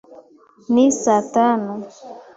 [0.73, 1.73] Ni saa tanu.